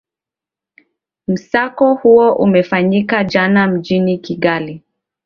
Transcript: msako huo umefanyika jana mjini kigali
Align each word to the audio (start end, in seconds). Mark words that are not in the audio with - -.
msako 1.27 1.93
huo 1.93 2.33
umefanyika 2.33 3.23
jana 3.23 3.67
mjini 3.67 4.17
kigali 4.17 4.83